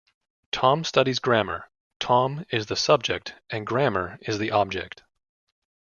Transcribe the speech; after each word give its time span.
"Tom 0.51 0.83
studies 0.83 1.19
grammar"- 1.19 1.69
"Tom" 1.99 2.43
is 2.49 2.65
the 2.65 2.75
subject 2.75 3.35
and 3.51 3.67
"grammar" 3.67 4.17
is 4.21 4.39
the 4.39 4.49
object. 4.49 5.03